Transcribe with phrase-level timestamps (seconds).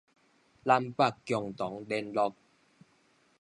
[0.03, 0.05] 南北
[1.27, 2.33] 共同聯絡